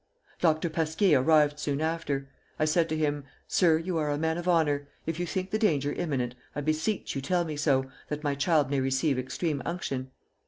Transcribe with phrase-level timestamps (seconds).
[0.39, 0.67] "Dr.
[0.71, 2.27] Pasquier arrived soon after.
[2.57, 5.59] I said to him: 'Sir, you are a man of honor; if you think the
[5.59, 10.09] danger imminent, I beseech you tell me so, that my child may receive extreme unction.'